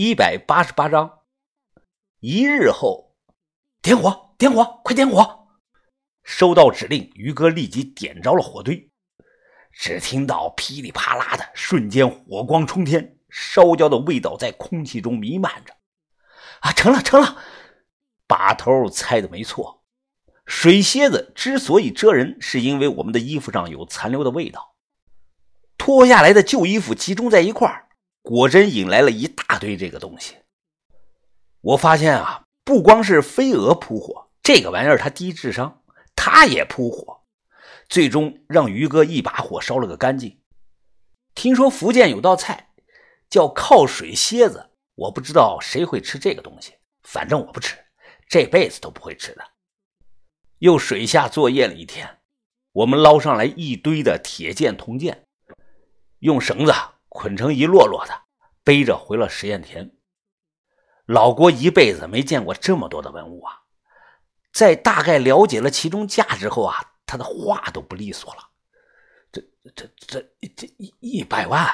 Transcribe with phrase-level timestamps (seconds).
[0.00, 1.22] 一百八十八章。
[2.20, 3.16] 一日后，
[3.82, 5.48] 点火，点火，快点火！
[6.22, 8.92] 收到指令，于哥立即点着了火堆。
[9.72, 15.74] 只听到噼里啪啦的，瞬间火光冲天，烧焦的味道在空气中弥漫着。
[16.60, 17.36] 啊，成了，成了！
[18.28, 19.82] 把头猜的没错，
[20.46, 24.76] 水蝎子之所以蛰人，是因为我们的衣服上有残留的味道。
[25.76, 27.87] 脱下来的旧衣服集中在一块儿，
[28.30, 30.36] 果真引来了一大堆这个东西。
[31.62, 35.82] 我发现啊，不光是飞蛾扑火，这个玩意儿它低智商，
[36.14, 37.22] 它也扑火，
[37.88, 40.38] 最终让于哥一把火烧了个干净。
[41.34, 42.68] 听说福建有道菜
[43.30, 46.74] 叫靠水蝎子，我不知道谁会吃这个东西，
[47.04, 47.78] 反正我不吃，
[48.28, 49.44] 这辈子都不会吃的。
[50.58, 52.18] 又水下作业了一天，
[52.72, 55.24] 我们捞上来一堆的铁剑、铜剑，
[56.18, 56.74] 用绳子
[57.08, 58.22] 捆成一摞摞的，
[58.68, 59.92] 背着回了实验田。
[61.06, 63.62] 老郭一辈子没见过这么多的文物啊！
[64.52, 68.42] 在大概了解了其中价值后啊，他的话都不利索了。
[69.32, 69.40] 这、
[69.74, 70.20] 这、这、
[70.54, 71.66] 这一一百万，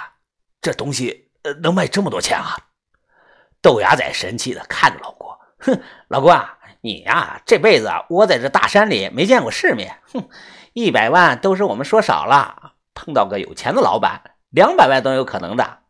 [0.61, 2.57] 这东西呃能卖这么多钱啊？
[3.61, 10.29] 豆芽仔神气的看着老郭，哼，老郭啊，你呀这辈子窝在这大山里没见过世面，哼，
[10.75, 15.81] 一百万都是我们说少了，碰到个有钱的老板，两百万都有可能的。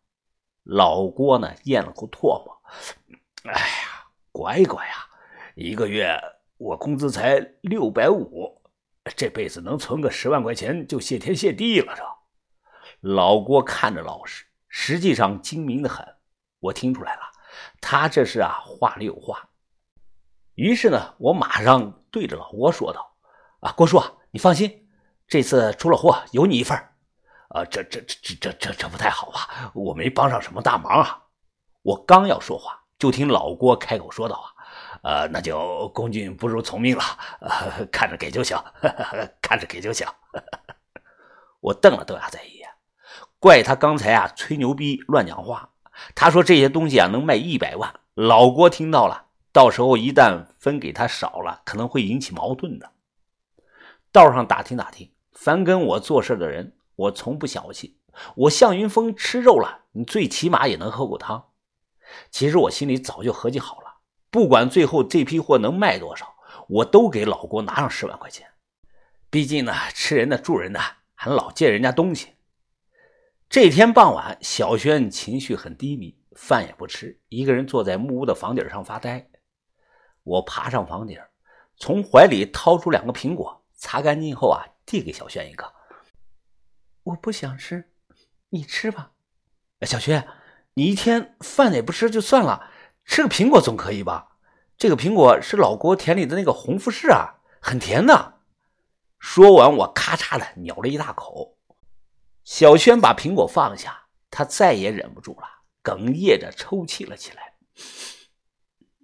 [0.65, 2.61] 老郭呢咽了口唾沫。
[3.45, 5.07] 哎呀，乖乖呀！
[5.55, 6.19] 一个月
[6.57, 8.61] 我工资才六百五，
[9.17, 11.95] 这辈子能存个十万块钱就谢天谢地了。
[11.95, 12.03] 这
[13.01, 16.05] 老郭看着老实，实际上精明的很。
[16.59, 17.21] 我听出来了，
[17.81, 19.51] 他这是啊话里有话。
[20.55, 23.15] 于是呢，我马上对着老郭说道
[23.61, 24.89] ：“啊，郭叔，你放心，
[25.29, 26.83] 这次出了货有你一份。
[27.55, 29.71] 啊，这这这这这这这不太好吧？
[29.75, 31.23] 我没帮上什么大忙啊。”
[31.83, 32.81] 我刚要说话。
[32.97, 34.37] 就听老郭开口说道
[35.03, 37.03] ：“啊，呃，那就恭敬不如从命了，
[37.41, 38.57] 呃，看着给就行，
[39.43, 40.07] 看着给就行。
[41.61, 42.69] ”我瞪了豆芽仔一眼，
[43.39, 45.71] 怪他刚才啊吹牛逼乱讲话。
[46.15, 52.91] 他说这些东西啊能卖一百万，老郭听到了，到时候一旦分给他少了，可能会引起矛盾的。
[54.13, 57.99] 道上打听打听，凡跟我做事的人，我从不小气。
[58.37, 61.51] 我向云峰吃肉了，你最起码也能喝口汤。
[62.31, 63.97] 其实我心里早就合计好了，
[64.31, 66.37] 不管最后这批货能卖多少，
[66.69, 68.49] 我都给老郭拿上十万块钱。
[69.31, 70.81] 毕竟呢，吃人的住人的，
[71.15, 72.35] 还老借人家东西。
[73.49, 79.29] 这天傍晚，小轩情绪很低迷，饭也不吃，一个人坐在木屋的房顶上发呆。
[80.23, 81.19] 我爬上房顶，
[81.77, 85.73] 从怀里掏出两个苹果，擦干净后啊，递给小轩一个。
[87.05, 87.93] 我不想吃，
[88.51, 89.13] 你吃吧，
[89.83, 90.27] 小轩。
[90.77, 92.69] 你一天饭也不吃就算了，
[93.05, 94.39] 吃个苹果总可以吧？
[94.77, 98.41] 这个苹果是老郭田里的那个红富士啊，很甜的。
[99.21, 101.57] 说完，我咔嚓的咬了一大口。
[102.43, 105.47] 小轩把苹果放下，他再也忍不住了，
[105.83, 107.55] 哽咽着抽泣了起来。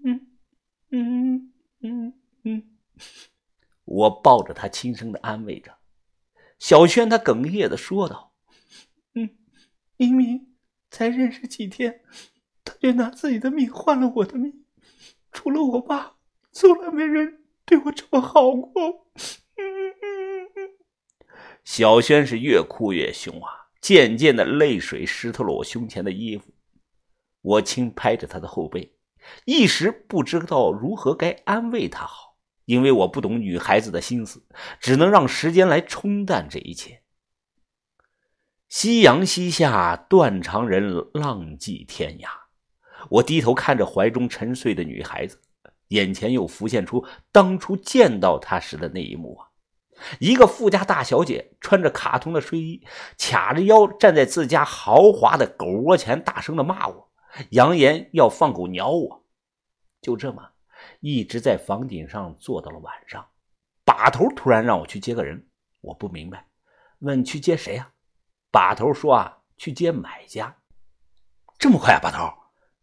[0.05, 0.27] 嗯
[0.91, 2.77] 嗯嗯嗯，
[3.85, 5.73] 我抱着他轻声的安慰着。
[6.61, 8.33] 小轩他哽咽的说道
[9.15, 9.31] ：“嗯，
[9.97, 10.47] 明明。”
[10.93, 12.01] 才认识几天，
[12.65, 14.65] 他就拿自己的命换了我的命。
[15.31, 16.17] 除了我爸，
[16.51, 19.07] 从来没人对我这么好过。
[21.63, 26.53] 小轩是越哭越凶啊，渐渐的泪水湿透了我胸前的衣服。
[27.41, 28.97] 我轻拍着他的后背，
[29.45, 32.30] 一时不知道如何该安慰他好，
[32.71, 34.47] 因为我不懂女孩子的心思，
[34.79, 37.03] 只能让时间来冲淡这一切。
[38.69, 42.29] 夕阳西下，断肠人浪迹天涯。
[43.09, 45.41] 我低头看着怀中沉睡的女孩子，
[45.89, 49.49] 眼前又浮现出当初见到她时的那一幕啊！
[50.21, 52.87] 一个富家大小姐，穿着卡通的睡衣，
[53.19, 57.11] 卡着腰站在自家豪华的狗窝前，大声的骂我，
[57.51, 59.27] 扬言要放狗咬我。
[60.01, 60.50] 就这么，
[61.01, 63.29] 一直在房顶上坐到了晚上。
[63.85, 65.49] 把头突然让我去接个人，
[65.81, 66.47] 我不明白，
[67.01, 67.93] 问去接谁啊？
[68.51, 70.57] 把头说啊，去接买家，
[71.59, 72.01] 这么快啊？
[72.01, 72.33] 把头，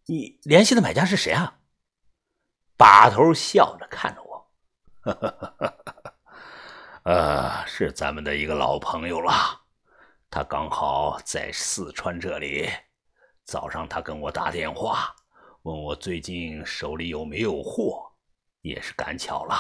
[0.06, 1.60] 你联系的买家是谁啊？
[2.78, 4.52] 把头笑着看着我，
[7.04, 9.32] 呃，是咱们的一个老朋友了，
[10.30, 12.70] 他刚好在四川这里。
[13.46, 15.16] 早上他跟我打电话，
[15.64, 18.07] 问我最近手里有没有货，
[18.68, 19.56] 也是赶巧了，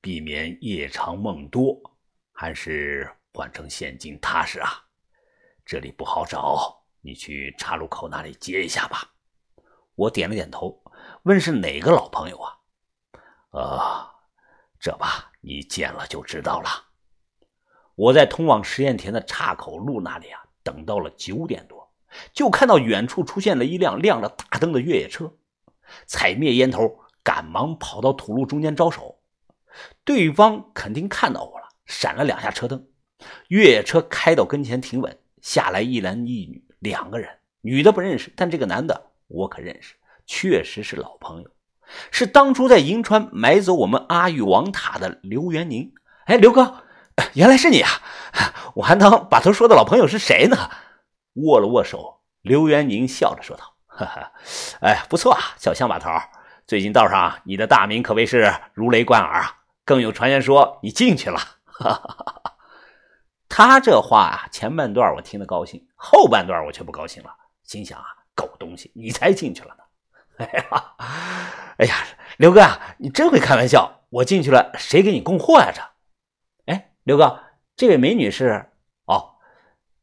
[0.00, 1.80] 避免夜长梦多，
[2.32, 4.84] 还是换成现金踏实啊。
[5.64, 9.12] 这里不好找，你去岔路口那里接一下吧。
[9.94, 10.82] 我点了点头，
[11.22, 12.58] 问是哪个老朋友啊？
[13.50, 14.10] 呃，
[14.80, 16.68] 这吧，你见了就知道了。
[17.94, 21.94] 我在通往实验田的岔口路那里啊，等到了九点多，
[22.32, 25.32] 就看到远处出现了一辆亮着大灯的越野车。
[26.06, 29.18] 踩灭烟头，赶忙跑到土路中间招手。
[30.04, 32.86] 对方肯定看到我了，闪了两下车灯。
[33.48, 37.28] 越野车开到跟前停稳，下来一男一女两个人，
[37.62, 39.94] 女的不认识，但这个男的我可认识，
[40.26, 41.50] 确实是老朋友，
[42.10, 45.92] 是当初在银川买走我们阿育王塔的刘元宁。
[46.26, 46.82] 哎，刘哥，
[47.32, 47.90] 原来是你啊！
[48.74, 50.70] 我还当把头说的老朋友是谁呢？
[51.34, 53.74] 握了握手，刘元宁笑着说道。
[53.86, 54.32] 哈哈，
[54.80, 56.10] 哎，不错啊，小乡把头，
[56.66, 61.38] 最近道上你的大名可谓是如雷贯耳啊，更有传言说你进去了。
[63.48, 67.30] 他这话啊，前半段我听得高兴，后半段我却不高兴了，
[67.64, 69.84] 心想啊，狗东西，你才进去了呢。
[70.38, 70.94] 哎呀，
[71.78, 71.94] 哎呀，
[72.38, 75.70] 刘哥啊，你真会开玩笑，我进去了，谁给你供货呀？
[75.72, 75.82] 这，
[76.72, 77.40] 哎，刘哥，
[77.76, 78.70] 这位美女是？
[79.04, 79.34] 哦，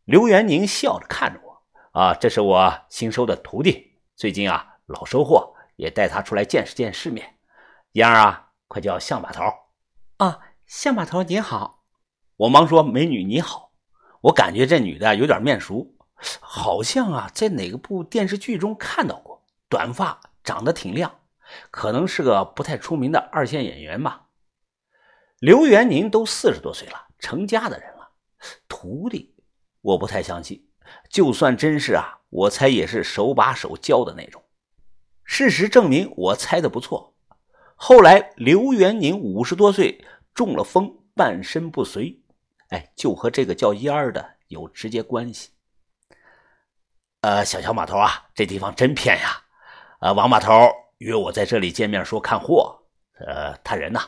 [0.05, 1.63] 刘元宁笑着看着我。
[1.99, 5.50] 啊，这是我新收的徒弟，最近啊老收获，
[5.81, 7.39] 也带他出来见识见世面。
[7.93, 9.41] 燕儿啊，快叫向把头。
[10.17, 11.85] 啊，向把头你好。
[12.37, 13.71] 我忙说：“美女你好。”
[14.21, 15.95] 我感觉这女的有点面熟，
[16.39, 19.43] 好像啊在哪个部电视剧中看到过。
[19.67, 21.21] 短发，长得挺亮，
[21.71, 24.27] 可能是个不太出名的二线演员吧。
[25.39, 28.11] 刘元宁都四十多岁了，成家的人了，
[28.67, 29.33] 徒弟，
[29.81, 30.69] 我不太相信。
[31.09, 34.43] 就算真是啊，我猜也是手把手教的那种。
[35.23, 37.15] 事实证明，我猜的不错。
[37.75, 40.03] 后来刘元宁五十多岁
[40.33, 42.19] 中了风，半身不遂，
[42.69, 45.49] 哎，就和这个叫烟儿的有直接关系。
[47.21, 49.43] 呃，小小码头啊，这地方真偏呀。
[49.99, 50.51] 呃，王码头
[50.97, 52.83] 约我在这里见面，说看货。
[53.19, 53.99] 呃，他人呢？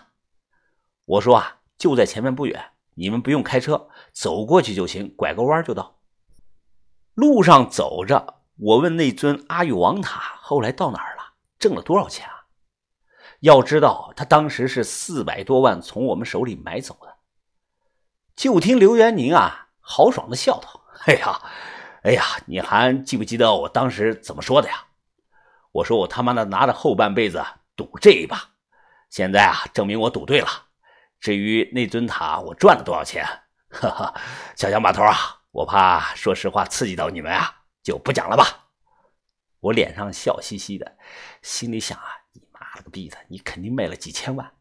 [1.05, 2.63] 我说啊，就在前面不远，
[2.95, 5.99] 你们不用开车，走过去就行，拐个弯就到。
[7.13, 12.45] 路上走着，我问那尊阿育王塔后来到哪儿了，挣了多少钱啊？
[13.39, 17.15] 要知道，他当时是四百多万从我们手里买走的。
[18.35, 21.41] 就听刘元宁啊豪爽的笑道：“哎呀，
[22.03, 24.85] 哎呀，你还记不记得我当时怎么说的呀？
[25.71, 27.43] 我说我他妈的拿着后半辈子
[27.75, 28.51] 赌这一把，
[29.09, 30.47] 现在啊证明我赌对了。
[31.19, 33.25] 至于那尊塔我赚了多少钱，
[33.69, 34.13] 哈哈，
[34.55, 35.15] 小乡把头啊。”
[35.53, 37.53] 我怕说实话刺激到你们啊，
[37.83, 38.69] 就不讲了吧。
[39.59, 40.97] 我脸上笑嘻嘻的，
[41.41, 44.51] 心里想啊，你妈了个逼的，你肯定卖了几千万。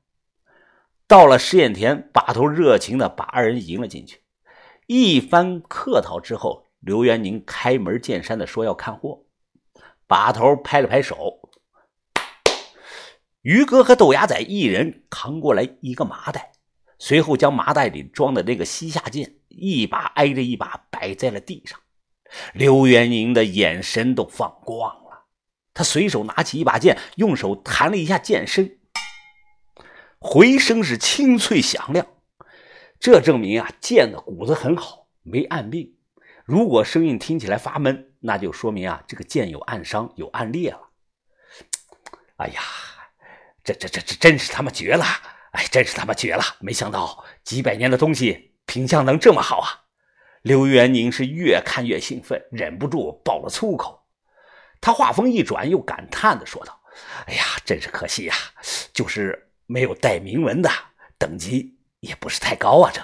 [1.07, 4.23] 到了试验田，把头热情的把二人迎了进去。
[4.87, 9.25] 一番客套之后，刘元宁开门见山的说要看货。
[10.07, 11.49] 把头拍了拍手，
[13.41, 16.53] 于哥和豆芽仔一人扛过来一个麻袋，
[16.99, 19.37] 随后将麻袋里装的那个西夏剑。
[19.49, 21.81] 一把挨着一把摆在了地上，
[22.55, 25.26] 刘元宁的眼神都放光了。
[25.75, 28.79] 他随手拿起一把剑，用手弹了一下剑身，
[30.19, 32.06] 回声是清脆响亮。
[33.00, 35.96] 这证明啊，剑的骨子很好，没暗病。
[36.44, 40.81] 如果声音听起来发闷，那就说明啊，这个剑有暗伤，有暗裂了。
[42.37, 42.60] 哎呀，
[43.65, 45.05] 这这这这真是他妈绝了！
[45.53, 46.43] 哎，真是他妈绝了！
[46.60, 48.51] 没想到几百年的东西。
[48.65, 49.69] 品相能这么好啊！
[50.43, 54.03] 刘元宁是越看越兴奋，忍不住爆了粗口。
[54.81, 56.81] 他话锋一转，又感叹的说道
[57.27, 58.34] ：“哎呀，真是可惜呀，
[58.93, 60.69] 就是没有带铭文的，
[61.17, 63.01] 等级也不是太高啊。”这，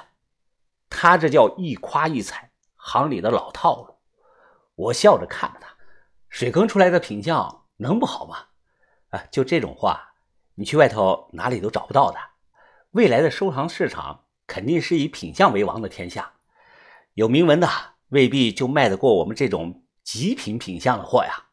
[0.90, 3.98] 他这叫一夸一踩，行里的老套路。
[4.74, 5.76] 我笑着看着他，
[6.28, 8.46] 水坑出来的品相能不好吗？
[9.10, 10.14] 啊，就这种话，
[10.56, 12.18] 你去外头哪里都找不到的。
[12.90, 14.24] 未来的收藏市场。
[14.48, 16.32] 肯定是以品相为王的天下，
[17.18, 17.68] 有铭文的
[18.10, 21.46] 未必就卖得过我们这种极品品相的货呀。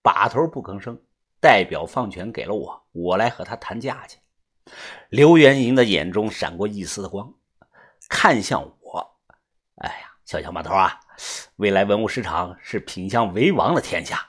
[0.00, 0.96] 把头不吭声，
[1.40, 4.22] 代表放权给了我，我来和他谈价钱。
[5.08, 7.34] 刘元银的眼中闪过一丝的光，
[8.08, 9.18] 看向我。
[9.78, 11.00] 哎呀，小小把头啊，
[11.56, 14.24] 未来文物市场是品相为王的天下，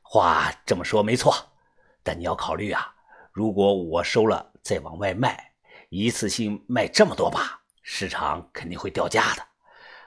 [0.00, 1.34] 话这么说没错，
[2.02, 2.94] 但你要考虑啊，
[3.32, 5.52] 如果我收了再往外卖。
[5.90, 9.49] 一次性卖这么多把，市场肯定会掉价的。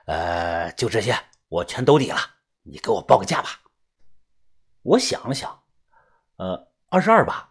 [0.06, 1.18] 呃，就这些，
[1.48, 2.18] 我全兜底了。
[2.64, 3.50] 你给我报个价吧。
[4.82, 5.64] 我想了想，
[6.38, 7.50] 呃，二十二把，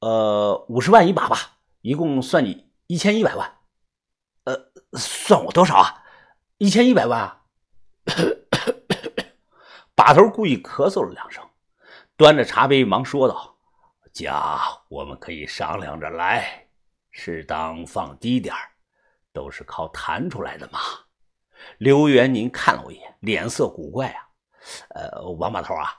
[0.00, 3.58] 呃，五十万一把吧，一共算你一千一百万。
[4.44, 6.02] 呃，算我多少啊？
[6.58, 7.42] 一千一百万啊？
[9.94, 11.46] 把头故意咳嗽了两声，
[12.16, 13.56] 端着茶杯忙说道
[14.12, 14.58] ：“家，
[14.88, 16.68] 我们可以商量着来，
[17.10, 18.54] 适当放低点
[19.32, 20.80] 都是靠谈出来的嘛。”
[21.78, 24.28] 刘元宁看了我一眼，脸色古怪啊。
[24.90, 25.92] 呃，王把头啊，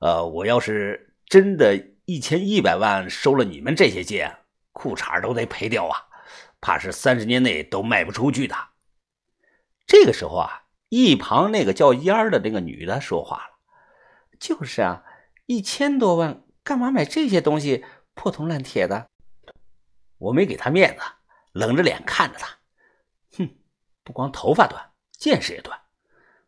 [0.00, 4.36] 呃，我要是真的一千一百万收了你们这些剑，
[4.72, 5.96] 裤衩都得赔掉啊，
[6.60, 8.54] 怕是三十年内都卖不出去的。
[9.86, 13.58] 这个时候啊，一旁那个叫烟儿的那个女的说话了
[14.38, 15.02] ：“就是啊，
[15.46, 17.84] 一千多万，干嘛买这些东西，
[18.14, 19.08] 破铜烂铁的？”
[20.18, 21.02] 我没给他面子，
[21.52, 22.58] 冷着脸看着他，
[23.38, 23.48] 哼，
[24.04, 24.89] 不光头发短，
[25.20, 25.78] 见识也短。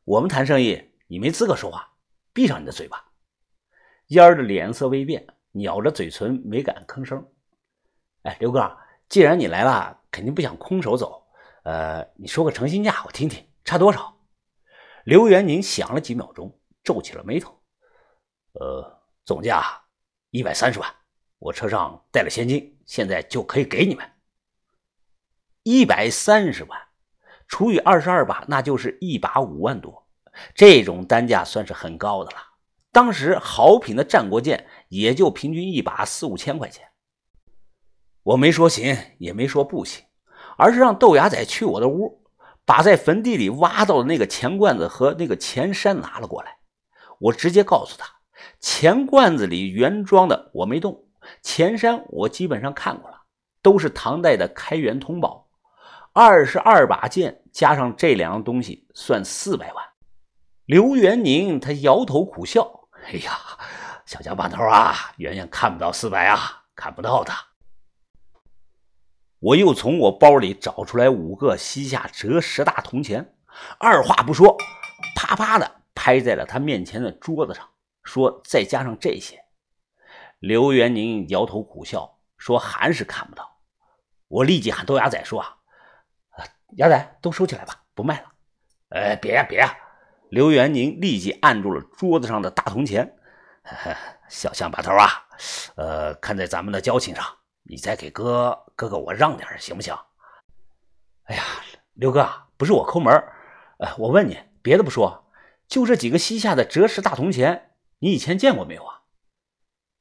[0.03, 0.91] 我们谈生意。
[1.07, 1.93] 你没资格说话，
[2.33, 3.13] 闭上你的嘴巴。
[4.07, 7.31] 烟儿的脸色微变，咬着嘴唇，没敢吭声。
[8.23, 8.79] 哎，刘哥，
[9.11, 11.29] 既然你来了，肯定不想空手走。
[11.65, 14.19] 呃，你说个诚心价，我听听，差多少？
[15.05, 17.63] 刘元宁想了几秒钟，皱起了眉头。
[18.53, 19.85] 呃，总价
[20.31, 20.91] 一百三十万，
[21.39, 24.11] 我车上带了现金，现在就可以给你们。
[25.63, 26.89] 一百三十万
[27.53, 30.07] 除以二十二把，那就是一把五万多。
[30.55, 32.39] 这种单价算是很高的了。
[32.91, 36.89] 当时好品的战国剑也就平均一把四五千块钱。
[38.23, 40.03] 我没说行，也没说不行，
[40.57, 42.25] 而是让豆芽仔去我的屋，
[42.65, 46.57] 把在坟地里挖到的那个钱罐子和那个钱山拿了过来。
[47.19, 48.07] 我直接告诉他，
[48.61, 51.05] 钱罐子里原装的我没动，
[51.43, 53.25] 钱山我基本上看过了，
[53.61, 55.42] 都是唐代的开元通宝。
[56.15, 59.83] 二十二把剑加上这两样东西，算四百万。
[60.67, 63.33] 刘元宁他摇头苦笑：“哎呀，
[64.05, 67.33] 小江把头啊，远远看不到四百啊，看不到的。”
[69.41, 73.35] 我又从我包里找出来五个西夏折十大铜钱，
[73.79, 74.55] 二话不说，
[75.17, 77.67] 啪啪的拍在了他面前的桌子上，
[78.05, 79.43] 说：“再加上这些。”
[80.41, 83.61] 刘元宁摇头苦笑说：“还是看不到。”
[84.29, 85.57] 我立即喊豆芽仔说：“啊，
[86.77, 88.33] 芽仔都收起来吧，不卖了。”
[88.91, 89.75] 哎，别呀，别呀！
[90.29, 93.17] 刘元宁立即按住了桌子上的大铜钱，
[94.29, 95.27] 小象把头啊，
[95.77, 97.25] 呃，看在咱们的交情上，
[97.63, 99.95] 你再给哥哥哥我让点行不行？
[101.25, 101.43] 哎呀，
[101.95, 103.13] 刘哥，不是我抠门
[103.79, 105.31] 呃，我问你，别的不说，
[105.69, 109.03] 就这几个西夏的折石大铜钱，你以前见过没有啊？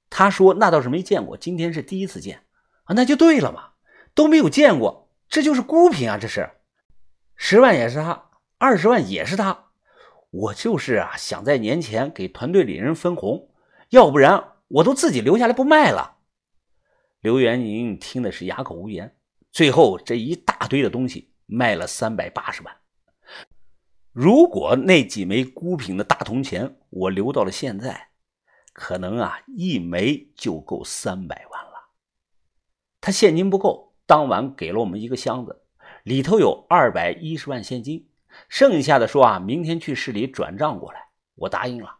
[0.09, 2.45] 他说那倒是没见过，今天是第一次见
[2.83, 3.71] 啊，那就对了嘛，
[4.13, 6.49] 都没有见过，这就是孤品啊，这是，
[7.43, 8.29] 十万也是他，
[8.59, 9.71] 二十万也是他。
[10.29, 13.49] 我就是啊，想在年前给团队里人分红，
[13.89, 16.19] 要不然我都自己留下来不卖了。
[17.19, 19.17] 刘元宁听的是哑口无言。
[19.51, 22.77] 最后这一大堆的东西卖了三百八十万。
[24.11, 28.09] 如果那几枚孤品的大铜钱我留到了现在，
[28.71, 31.89] 可能啊一枚就够三百万了。
[33.01, 35.60] 他现金不够，当晚给了我们一个箱子，
[36.03, 38.07] 里头有二百一十万现金。
[38.47, 41.97] 剩下的说啊，明天去市里转账过来，我答应了。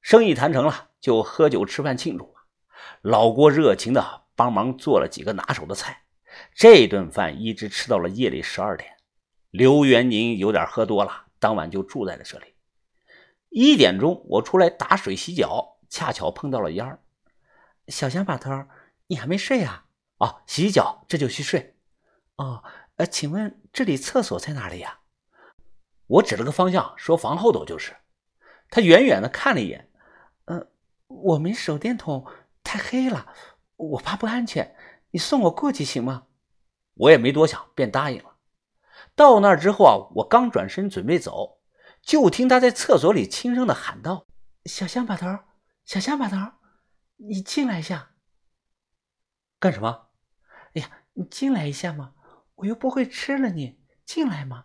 [0.00, 2.34] 生意谈成了，就喝酒吃饭庆祝。
[3.00, 6.04] 老郭热情的帮忙做了几个拿手的菜，
[6.54, 8.88] 这顿饭一直吃到了夜里十二点。
[9.50, 12.54] 刘元宁有点喝多了，当晚就住在了这里。
[13.48, 17.00] 一点钟我出来打水洗脚，恰巧碰到了烟儿。
[17.88, 18.64] 小香把头，
[19.08, 19.86] 你还没睡啊？
[20.18, 21.74] 哦，洗脚这就去睡。
[22.36, 22.64] 哦，
[22.96, 25.00] 呃，请问这里厕所在哪里呀？
[26.06, 27.96] 我指了个方向，说房后头就是。
[28.68, 29.90] 他远远的看了一眼，
[30.46, 30.70] 嗯，
[31.06, 32.26] 我没手电筒，
[32.62, 33.32] 太黑了，
[33.76, 34.76] 我怕不安全，
[35.10, 36.26] 你送我过去行吗？
[36.94, 38.36] 我也没多想，便答应了。
[39.14, 41.60] 到那儿之后啊，我刚转身准备走，
[42.02, 44.26] 就听他在厕所里轻声的喊道
[44.64, 45.26] ：“小香把头，
[45.84, 46.36] 小香把头，
[47.16, 48.12] 你进来一下。”
[49.60, 50.08] 干什么？
[50.74, 52.14] 哎呀，你进来一下嘛，
[52.62, 54.64] 我又不会吃了你，进来嘛。